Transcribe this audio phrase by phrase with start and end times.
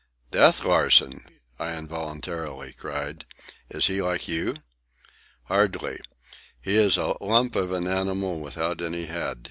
[0.31, 1.23] "Death Larsen!"
[1.59, 3.23] I involuntarily cried.
[3.69, 4.55] "Is he like you?"
[5.43, 5.99] "Hardly.
[6.59, 9.37] He is a lump of an animal without any head.